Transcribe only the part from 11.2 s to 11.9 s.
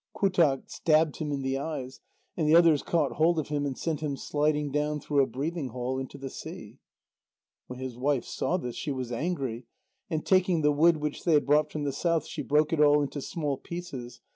they had brought from